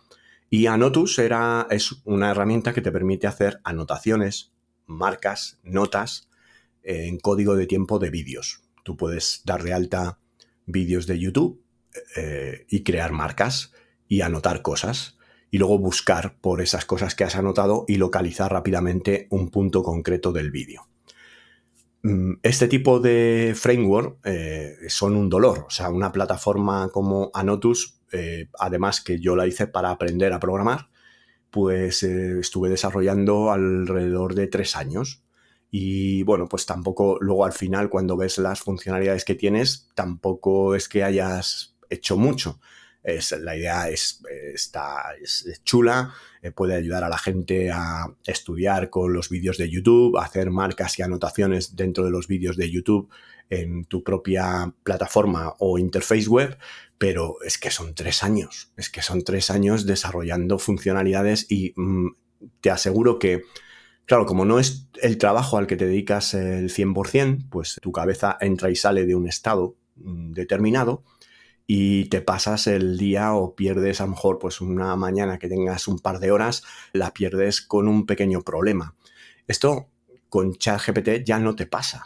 [0.51, 4.53] Y Anotus era, es una herramienta que te permite hacer anotaciones,
[4.87, 6.29] marcas, notas
[6.83, 8.63] en código de tiempo de vídeos.
[8.83, 10.19] Tú puedes dar de alta
[10.70, 11.62] vídeos de YouTube
[12.16, 13.72] eh, y crear marcas
[14.06, 15.18] y anotar cosas
[15.50, 20.33] y luego buscar por esas cosas que has anotado y localizar rápidamente un punto concreto
[20.33, 20.88] del vídeo.
[22.02, 28.00] Mm, este tipo de framework eh, son un dolor, o sea, una plataforma como Anotus,
[28.12, 30.90] eh, además que yo la hice para aprender a programar,
[31.50, 35.24] pues estuve desarrollando alrededor de tres años
[35.70, 40.88] y bueno, pues tampoco luego al final cuando ves las funcionalidades que tienes, tampoco es
[40.88, 42.61] que hayas hecho mucho.
[43.02, 48.90] Es, la idea es, está, es chula, eh, puede ayudar a la gente a estudiar
[48.90, 53.09] con los vídeos de YouTube, hacer marcas y anotaciones dentro de los vídeos de YouTube
[53.48, 56.59] en tu propia plataforma o interface web,
[56.98, 62.14] pero es que son tres años, es que son tres años desarrollando funcionalidades y mm,
[62.61, 63.42] te aseguro que
[64.11, 68.37] Claro, como no es el trabajo al que te dedicas el 100%, pues tu cabeza
[68.40, 71.05] entra y sale de un estado mm, determinado
[71.68, 75.87] y te pasas el día o pierdes a lo mejor pues una mañana que tengas
[75.87, 78.96] un par de horas, la pierdes con un pequeño problema.
[79.46, 79.87] Esto
[80.29, 82.03] con ChatGPT ya no te pasa.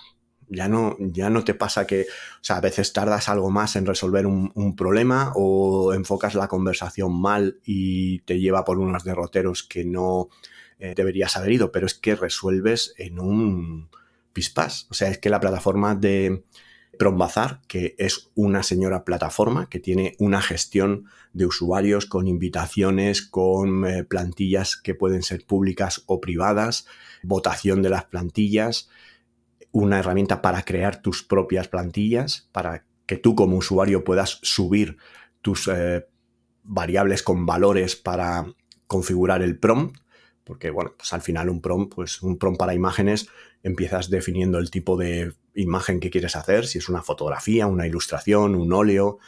[0.50, 3.86] Ya no, ya no te pasa que, o sea, a veces tardas algo más en
[3.86, 9.62] resolver un, un problema o enfocas la conversación mal y te lleva por unos derroteros
[9.62, 10.28] que no,
[10.78, 13.88] eh, deberías haber ido, pero es que resuelves en un
[14.32, 14.86] pispás.
[14.90, 16.44] O sea, es que la plataforma de
[16.98, 23.86] Prombazar, que es una señora plataforma que tiene una gestión de usuarios con invitaciones, con
[23.86, 26.86] eh, plantillas que pueden ser públicas o privadas,
[27.22, 28.90] votación de las plantillas,
[29.72, 34.96] una herramienta para crear tus propias plantillas, para que tú como usuario puedas subir
[35.42, 36.06] tus eh,
[36.62, 38.46] variables con valores para
[38.86, 39.98] configurar el prompt
[40.44, 43.28] porque bueno, pues al final un prompt, pues un prompt para imágenes,
[43.62, 48.54] empiezas definiendo el tipo de imagen que quieres hacer, si es una fotografía, una ilustración,
[48.54, 49.18] un óleo,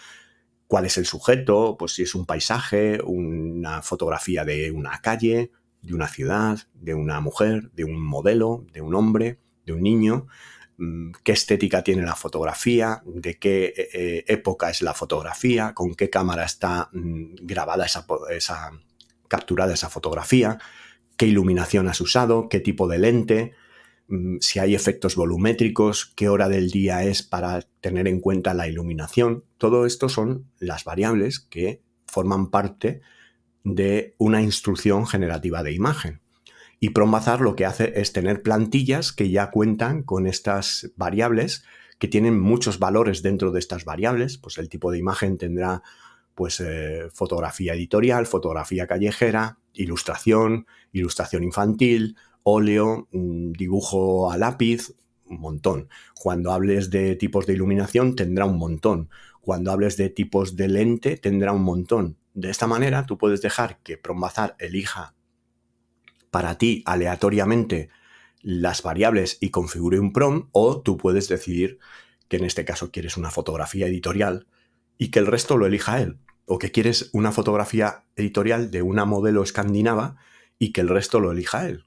[0.67, 5.51] cuál es el sujeto, pues si es un paisaje, una fotografía de una calle,
[5.83, 10.27] de una ciudad, de una mujer, de un modelo, de un hombre, de un niño,
[10.79, 15.95] mm, qué estética tiene la fotografía, de qué eh, eh, época es la fotografía, con
[15.95, 18.73] qué cámara está mm, grabada esa, esa
[19.29, 20.59] capturada esa fotografía,
[21.17, 23.55] qué iluminación has usado, qué tipo de lente,
[24.09, 28.69] mm, si hay efectos volumétricos, qué hora del día es para tener en cuenta la
[28.69, 29.45] iluminación.
[29.59, 33.01] Todo esto son las variables que forman parte
[33.65, 36.21] de una instrucción generativa de imagen.
[36.79, 41.65] Y Prombazar lo que hace es tener plantillas que ya cuentan con estas variables,
[41.99, 44.37] que tienen muchos valores dentro de estas variables.
[44.37, 45.83] Pues el tipo de imagen tendrá
[46.37, 55.41] pues eh, fotografía editorial, fotografía callejera, ilustración, ilustración infantil, óleo, mm, dibujo a lápiz, un
[55.41, 55.89] montón.
[56.15, 59.09] Cuando hables de tipos de iluminación tendrá un montón.
[59.41, 62.19] Cuando hables de tipos de lente tendrá un montón.
[62.35, 65.15] De esta manera tú puedes dejar que Prombazar elija
[66.31, 67.89] para ti aleatoriamente
[68.43, 71.79] las variables y configure un prom o tú puedes decidir
[72.29, 74.47] que en este caso quieres una fotografía editorial
[74.99, 79.05] y que el resto lo elija él o que quieres una fotografía editorial de una
[79.05, 80.17] modelo escandinava
[80.59, 81.87] y que el resto lo elija él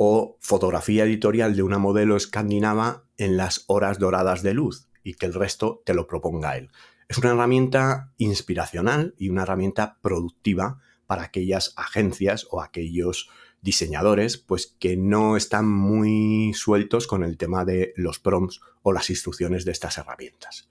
[0.00, 5.26] o fotografía editorial de una modelo escandinava en las horas doradas de luz y que
[5.26, 6.70] el resto te lo proponga él.
[7.08, 13.28] Es una herramienta inspiracional y una herramienta productiva para aquellas agencias o aquellos
[13.60, 19.10] diseñadores pues que no están muy sueltos con el tema de los prompts o las
[19.10, 20.70] instrucciones de estas herramientas.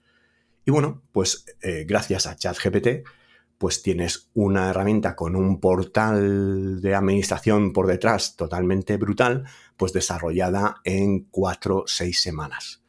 [0.68, 3.08] Y bueno, pues eh, gracias a ChatGPT
[3.56, 9.44] pues tienes una herramienta con un portal de administración por detrás totalmente brutal,
[9.78, 12.82] pues desarrollada en cuatro seis semanas.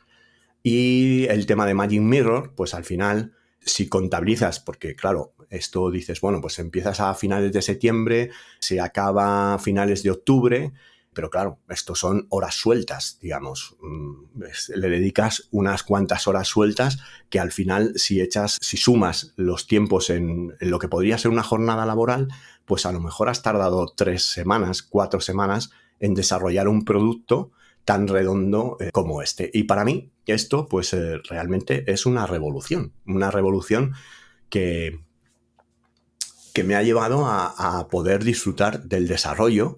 [0.62, 6.20] Y el tema de Magic Mirror, pues al final, si contabilizas, porque claro, esto dices,
[6.20, 10.74] bueno, pues empiezas a finales de septiembre, se acaba a finales de octubre,
[11.20, 13.76] pero claro, esto son horas sueltas, digamos.
[13.82, 14.42] Mm,
[14.76, 17.00] le dedicas unas cuantas horas sueltas
[17.30, 21.44] que al final, si echas, si sumas los tiempos en, lo que podría ser una
[21.44, 22.30] jornada laboral,
[22.64, 27.52] pues a lo mejor has tardado tres semanas, cuatro semanas en desarrollar un producto
[27.84, 29.52] tan redondo eh, como este.
[29.54, 32.94] Y para mí, esto, pues eh, realmente es una revolución.
[33.06, 33.92] Una revolución
[34.50, 35.02] que,
[36.54, 39.76] que me ha llevado a poder disfrutar del desarrollo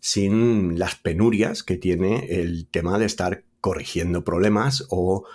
[0.00, 5.26] sin las penurias que tiene el tema de estar corrigiendo problemas o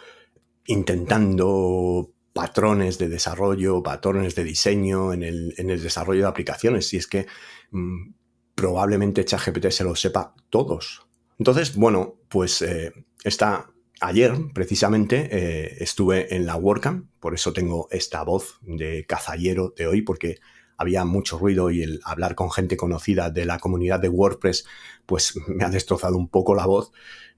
[0.65, 6.87] intentando patrones de desarrollo, patrones de diseño en el, desarrollo de aplicaciones.
[6.87, 7.27] Si es que
[7.71, 8.13] mm,
[8.55, 11.07] probablemente ChatGPT se lo sepa todos.
[11.37, 12.91] Entonces, bueno, pues eh,
[13.23, 13.69] está
[14.01, 19.87] ayer precisamente eh, estuve en la WordCamp, por eso tengo esta voz de cazallero de
[19.87, 20.39] hoy, porque
[20.77, 24.65] había mucho ruido y el hablar con gente conocida de la comunidad de WordPress,
[25.05, 26.91] pues me ha destrozado un poco la voz.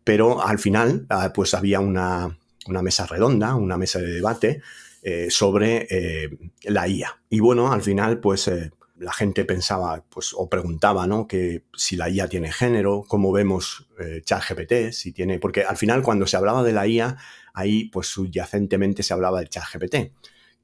[0.03, 2.37] Pero al final, ah, pues había una,
[2.81, 4.61] mesa redonda, una mesa de debate
[5.01, 6.29] eh, sobre eh,
[6.63, 7.19] la IA.
[7.29, 11.27] Y bueno, al final, pues eh, la gente pensaba, pues, o preguntaba, ¿no?
[11.27, 13.87] Que si la IA tiene género, cómo vemos
[14.23, 15.39] ChatGPT, si tiene.
[15.39, 17.17] Porque al final, cuando se hablaba de la IA,
[17.53, 19.95] ahí, pues subyacentemente se hablaba de ChatGPT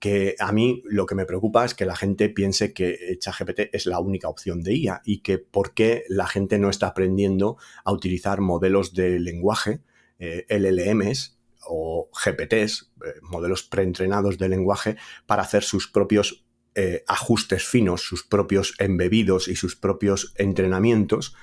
[0.04, 3.86] que a mí lo que me preocupa es que la gente piense que ChatGPT es
[3.86, 7.94] la única opción de IA y que por qué la gente no está aprendiendo a
[7.94, 9.80] utilizar modelos de lenguaje,
[10.20, 16.44] eh, LLMs o GPTs, eh, modelos preentrenados de lenguaje, para hacer sus propios
[16.76, 21.34] eh, ajustes finos, sus propios embebidos y sus propios entrenamientos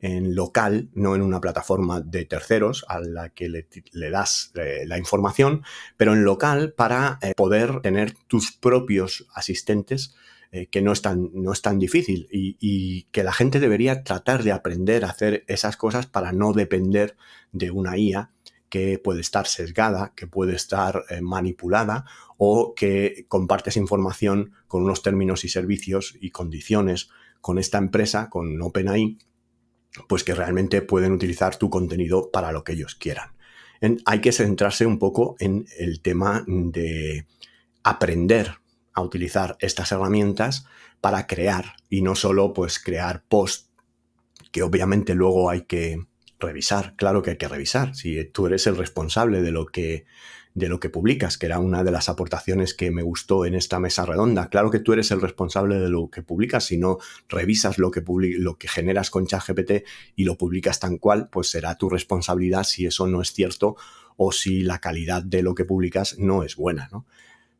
[0.00, 4.98] en local, no en una plataforma de terceros a la que le, das eh, la
[4.98, 5.62] información,
[5.96, 10.14] pero en local para eh, poder tener tus propios asistentes
[10.52, 14.04] eh, que no es tan, no es tan difícil y, y, que la gente debería
[14.04, 17.16] tratar de aprender a hacer esas cosas para no depender
[17.52, 18.30] de una IA
[18.68, 22.04] que puede estar sesgada, que puede estar manipulada
[22.36, 27.08] o que compartes información con unos términos y servicios y condiciones
[27.40, 29.18] con esta empresa, con OpenAI,
[30.08, 33.30] pues que realmente pueden utilizar tu contenido para lo que ellos quieran.
[34.04, 37.26] hay que centrarse un poco en el tema de
[37.82, 38.56] aprender
[38.94, 40.66] a utilizar estas herramientas
[41.00, 43.68] para crear y no solo pues crear post
[44.50, 46.06] que obviamente luego hay que
[46.38, 50.06] revisar, claro que hay que revisar, si tú eres el responsable de lo que
[50.56, 53.78] de lo que publicas, que era una de las aportaciones que me gustó en esta
[53.78, 54.48] mesa redonda.
[54.48, 56.96] Claro que tú eres el responsable de lo que publicas, si no
[57.28, 58.02] revisas lo que,
[58.38, 59.84] lo que generas con ChatGPT
[60.16, 63.76] y lo publicas tan cual, pues será tu responsabilidad si eso no es cierto
[64.16, 67.04] o si la calidad de lo que publicas no es buena, ¿no?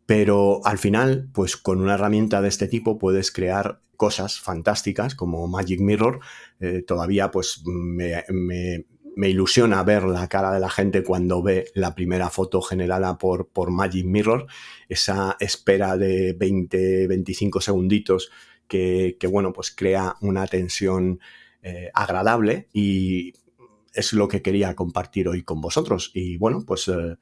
[0.07, 5.47] Pero al final, pues con una herramienta de este tipo puedes crear cosas fantásticas como
[5.49, 6.21] Magic Mirror.
[6.61, 8.87] Eh, todavía pues me, me
[9.25, 13.71] ilusiona ver la cara de la gente cuando ve la primera foto generada por, por
[13.71, 14.47] Magic Mirror,
[14.89, 18.31] esa espera de 20, 25 segunditos
[18.69, 21.21] que, bueno, pues crea una tensión
[21.63, 23.33] eh, agradable y
[23.95, 26.11] es lo que quería compartir hoy con vosotros.
[26.15, 27.17] Y bueno, pues eh,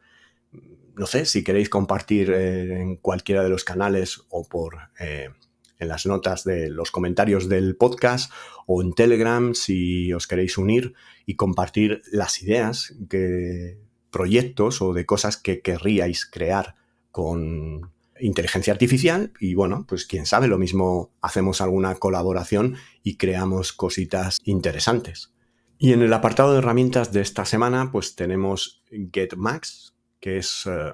[0.96, 6.06] no sé si queréis compartir eh, en cualquiera de los canales o por en las
[6.06, 8.32] notas de los comentarios del podcast
[8.66, 10.94] o en Telegram si os queréis unir
[11.26, 13.78] y compartir las ideas, que,
[14.14, 16.76] proyectos o de cosas que querríais crear
[17.10, 23.72] con inteligencia artificial y bueno, pues quién sabe, lo mismo hacemos alguna colaboración y creamos
[23.72, 25.32] cositas interesantes.
[25.78, 30.92] Y en el apartado de herramientas de esta semana pues tenemos GetMax, que es eh,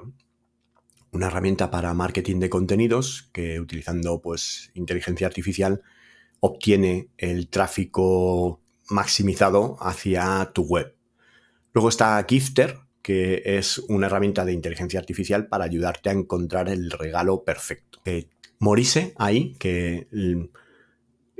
[1.12, 5.82] una herramienta para marketing de contenidos que utilizando pues inteligencia artificial
[6.40, 8.59] obtiene el tráfico
[8.90, 10.94] maximizado hacia tu web.
[11.72, 16.90] Luego está Gifter, que es una herramienta de inteligencia artificial para ayudarte a encontrar el
[16.90, 18.00] regalo perfecto.
[18.04, 18.28] Eh,
[18.58, 20.44] Morise, ahí, que mm,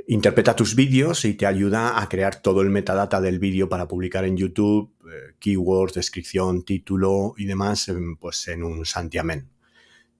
[0.09, 4.25] interpreta tus vídeos y te ayuda a crear todo el metadata del vídeo para publicar
[4.25, 9.51] en YouTube, eh, keywords, descripción, título y demás, pues en un santiamén.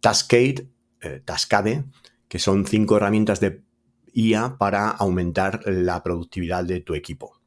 [0.01, 0.69] Tascade,
[1.01, 1.85] eh, Tascade,
[2.29, 3.63] que son cinco herramientas de
[4.15, 7.41] IA para aumentar la productividad de tu equipo.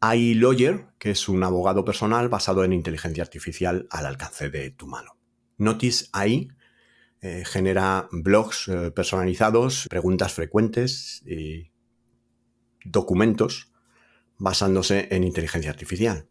[0.00, 4.86] Hay Lawyer, que es un abogado personal basado en inteligencia artificial al alcance de tu
[4.86, 5.16] mano.
[5.58, 6.48] Notice AI
[7.20, 11.70] eh, genera blogs eh, personalizados, preguntas frecuentes y
[12.84, 13.72] documentos
[14.38, 16.26] basándose en inteligencia artificial.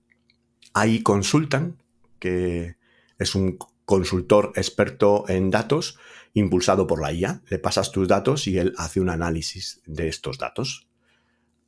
[0.73, 1.81] Hay Consultan,
[2.19, 2.75] que
[3.17, 5.97] es un consultor experto en datos
[6.33, 7.41] impulsado por la IA.
[7.47, 10.87] Le pasas tus datos y él hace un análisis de estos datos.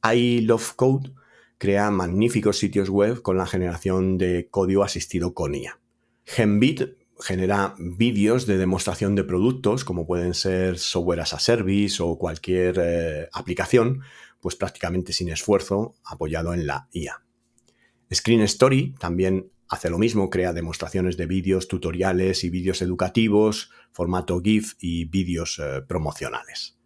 [0.01, 1.13] Hay Love Code,
[1.57, 5.79] crea magníficos sitios web con la generación de código asistido con IA.
[6.25, 12.17] Genbit genera vídeos de demostración de productos, como pueden ser software as a service o
[12.17, 14.01] cualquier eh, aplicación,
[14.41, 17.23] pues prácticamente sin esfuerzo, apoyado en la IA.
[18.13, 24.39] Screen Story también hace lo mismo, crea demostraciones de vídeos, tutoriales y vídeos educativos, formato
[24.39, 26.77] GIF y vídeos eh, promocionales.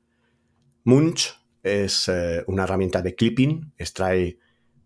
[0.83, 4.39] Munch es eh, una herramienta de clipping, extrae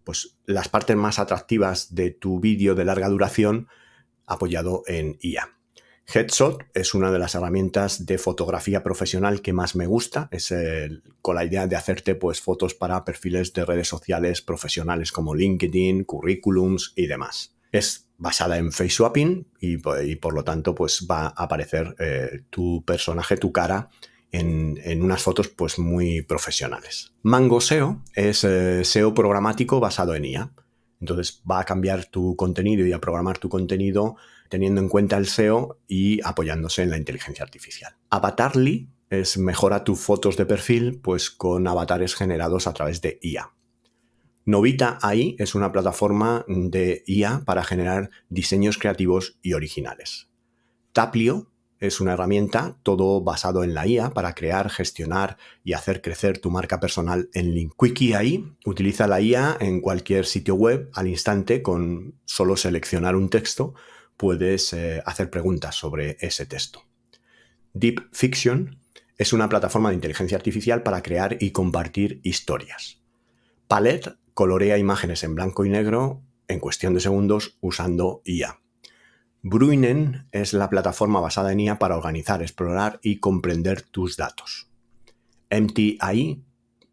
[0.03, 3.67] pues, las partes más atractivas de tu vídeo de larga duración
[4.25, 5.57] apoyado en IA.
[6.13, 10.27] Headshot es una de las herramientas de fotografía profesional que más me gusta.
[10.31, 10.53] Es
[11.21, 16.03] con la idea de hacerte pues, fotos para perfiles de redes sociales profesionales como LinkedIn,
[16.03, 17.55] currículums y demás.
[17.71, 22.83] Es basada en face swapping y, por lo tanto pues, va a aparecer eh, tu
[22.85, 23.89] personaje, tu cara
[24.31, 27.13] en, unas fotos pues, muy profesionales.
[27.23, 30.51] Mango SEO es eh, SEO programático basado en IA.
[30.99, 34.17] Entonces va a cambiar tu contenido y a programar tu contenido
[34.49, 37.95] teniendo en cuenta el SEO y apoyándose en la inteligencia artificial.
[38.09, 43.51] Avatarly es mejora tus fotos de perfil pues con avatares generados a través de IA.
[44.43, 50.29] Novita AI es una plataforma de IA para generar diseños creativos y originales.
[50.93, 56.39] Taplio es una herramienta, todo basado en la IA, para crear, gestionar y hacer crecer
[56.39, 57.73] tu marca personal en link.
[57.77, 63.29] Quickie AI utiliza la IA en cualquier sitio web al instante con solo seleccionar un
[63.29, 63.75] texto
[64.17, 66.83] puedes eh, hacer preguntas sobre ese texto.
[67.73, 68.79] Deep Fiction
[69.17, 73.01] es una plataforma de inteligencia artificial para crear y compartir historias.
[73.67, 78.59] Palette colorea imágenes en blanco y negro en cuestión de segundos usando IA.
[79.43, 84.69] Bruinen es la plataforma basada en IA para organizar, explorar y comprender tus datos.
[85.49, 86.43] MTI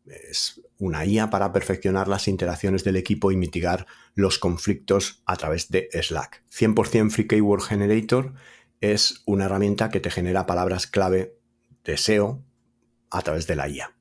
[0.07, 5.69] es una IA para perfeccionar las interacciones del equipo y mitigar los conflictos a través
[5.71, 6.45] de Slack.
[6.51, 8.33] 100% Free Keyword Generator
[8.81, 11.37] es una herramienta que te genera palabras clave
[11.85, 12.43] de SEO
[13.11, 13.95] a través de la IA.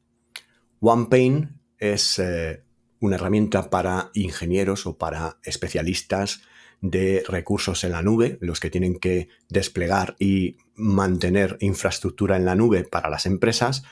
[0.80, 2.64] OnePaint es eh,
[3.00, 6.42] una herramienta para ingenieros o para especialistas
[6.82, 12.56] de recursos en la nube, los que tienen que desplegar y mantener infraestructura en la
[12.56, 13.84] nube para las empresas,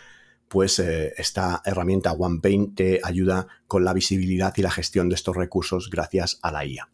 [0.47, 5.35] pues eh, esta herramienta OnePaint te ayuda con la visibilidad y la gestión de estos
[5.35, 6.89] recursos gracias a la IA.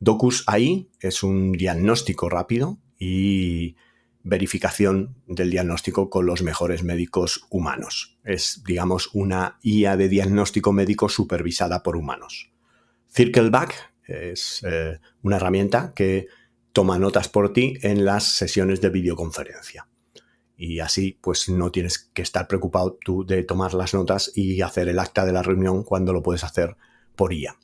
[0.00, 3.76] Docus AI es un diagnóstico rápido y
[4.24, 8.18] verificación del diagnóstico con los mejores médicos humanos.
[8.24, 12.50] Es, digamos, una IA de diagnóstico médico supervisada por humanos.
[13.10, 16.28] Circleback es eh, una herramienta que
[16.72, 19.88] toma notas por ti en las sesiones de videoconferencia.
[20.56, 24.88] Y así, pues no tienes que estar preocupado tú de tomar las notas y hacer
[24.88, 26.76] el acta de la reunión cuando lo puedes hacer
[27.16, 27.56] por IA.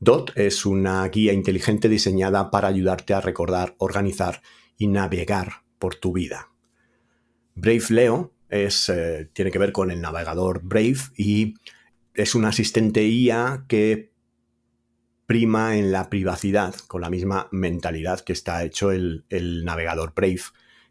[0.00, 4.42] DOT es una guía inteligente diseñada para ayudarte a recordar, organizar
[4.76, 6.50] y navegar tu vida.
[7.54, 11.54] Brave Leo eh, tiene que ver con el navegador Brave y
[12.14, 14.12] es un asistente IA que
[15.26, 19.24] prima en la privacidad, con la misma mentalidad que está hecho el,
[19.64, 20.42] navegador Brave,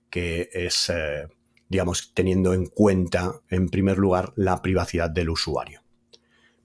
[0.09, 1.27] que es, eh,
[1.69, 5.81] digamos, teniendo en cuenta, en primer lugar, la privacidad del usuario.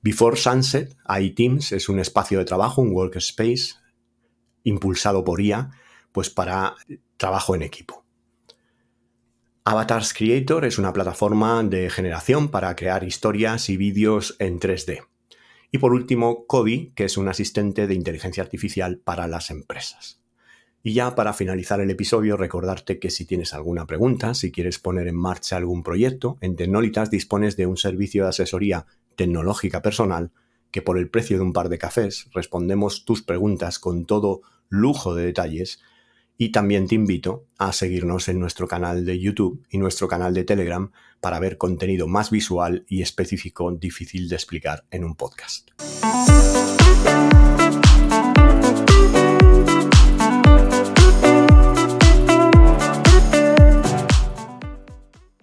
[0.02, 3.74] Before Sunset, iTeams es un espacio de trabajo, un workspace
[4.64, 5.70] impulsado por IA,
[6.12, 6.74] pues para
[7.16, 8.04] trabajo en equipo.
[9.70, 15.02] Avatars Creator es una plataforma de generación para crear historias y vídeos en 3D.
[15.70, 20.22] Y por último, Cody, que es un asistente de inteligencia artificial para las empresas.
[20.82, 25.06] Y ya para finalizar el episodio, recordarte que si tienes alguna pregunta, si quieres poner
[25.06, 30.48] en marcha algún proyecto, en Tecnolitas dispones de un servicio de asesoría tecnológica personal que
[30.70, 35.14] que por el precio de un par de cafés respondemos tus preguntas con todo lujo
[35.14, 35.80] de detalles
[36.39, 40.45] y también te invito a seguirnos en nuestro canal de YouTube y nuestro canal de
[40.45, 45.68] Telegram para ver contenido más visual y específico difícil de explicar en un podcast.